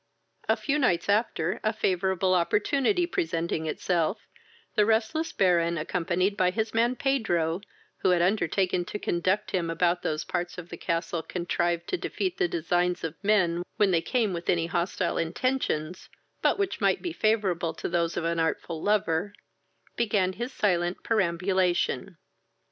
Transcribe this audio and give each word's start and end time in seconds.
A 0.49 0.55
few 0.55 0.79
nights 0.79 1.09
after, 1.09 1.59
a 1.63 1.71
favourable 1.71 2.33
opportunity 2.33 3.05
presenting 3.05 3.67
itself, 3.67 4.25
the 4.73 4.83
restless 4.83 5.31
Baron, 5.31 5.77
accompanied 5.77 6.35
by 6.35 6.49
his 6.49 6.73
man 6.73 6.95
Pedro, 6.95 7.61
who 7.97 8.09
had 8.09 8.19
undertaken 8.19 8.83
to 8.85 8.97
conduct 8.97 9.51
him 9.51 9.69
about 9.69 10.01
those 10.01 10.23
parts 10.23 10.57
of 10.57 10.69
the 10.69 10.75
castle 10.77 11.21
contrived 11.21 11.87
to 11.89 11.97
defeat 11.97 12.39
the 12.39 12.47
designs 12.47 13.03
of 13.03 13.13
men 13.23 13.61
when 13.77 13.91
they 13.91 14.01
came 14.01 14.33
with 14.33 14.49
any 14.49 14.65
hostile 14.65 15.19
intentions, 15.19 16.09
but 16.41 16.57
which 16.57 16.81
might 16.81 17.03
be 17.03 17.13
favourable 17.13 17.75
to 17.75 17.87
those 17.87 18.17
of 18.17 18.23
an 18.25 18.39
artful 18.39 18.81
lover, 18.81 19.33
began 19.97 20.33
his 20.33 20.51
silent 20.51 21.03
perambulation. 21.03 22.17